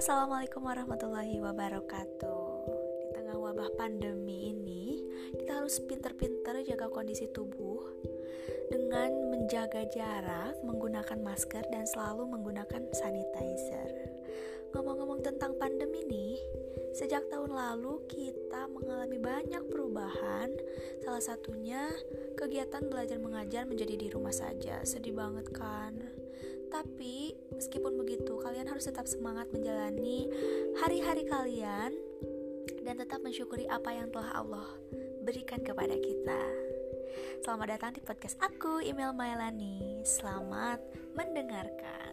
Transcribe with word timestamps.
assalamualaikum 0.00 0.64
warahmatullahi 0.64 1.44
wabarakatuh. 1.44 2.48
Di 3.04 3.06
tengah 3.12 3.36
wabah 3.36 3.68
pandemi 3.76 4.48
ini, 4.48 5.04
kita 5.36 5.60
harus 5.60 5.76
pintar-pintar 5.84 6.56
jaga 6.64 6.88
kondisi 6.88 7.28
tubuh 7.28 7.84
dengan 8.72 9.12
menjaga 9.28 9.84
jarak, 9.92 10.56
menggunakan 10.64 11.20
masker, 11.20 11.68
dan 11.68 11.84
selalu 11.84 12.32
menggunakan 12.32 12.80
sanitizer. 12.96 13.92
Ngomong-ngomong 14.72 15.20
tentang 15.20 15.52
pandemi 15.60 16.00
nih, 16.08 16.40
sejak 16.96 17.28
tahun 17.28 17.52
lalu 17.52 18.00
kita 18.08 18.72
mengalami 18.72 19.20
banyak 19.20 19.68
perubahan. 19.68 20.48
Salah 21.04 21.20
satunya 21.20 21.92
kegiatan 22.40 22.88
belajar 22.88 23.20
mengajar 23.20 23.68
menjadi 23.68 24.00
di 24.00 24.08
rumah 24.08 24.32
saja. 24.32 24.80
Sedih 24.80 25.12
banget 25.12 25.52
kan? 25.52 26.19
Tapi 26.70 27.34
meskipun 27.50 27.98
begitu, 27.98 28.38
kalian 28.38 28.70
harus 28.70 28.86
tetap 28.86 29.04
semangat 29.10 29.50
menjalani 29.50 30.30
hari-hari 30.78 31.26
kalian 31.26 31.92
dan 32.86 32.94
tetap 32.96 33.20
mensyukuri 33.20 33.66
apa 33.66 33.90
yang 33.90 34.08
telah 34.14 34.30
Allah 34.34 34.68
berikan 35.26 35.60
kepada 35.60 35.94
kita. 35.98 36.42
Selamat 37.42 37.76
datang 37.76 37.92
di 37.96 38.00
podcast 38.04 38.38
aku, 38.38 38.84
Email 38.84 39.10
Mailani. 39.10 40.06
Selamat 40.06 40.78
mendengarkan. 41.18 42.09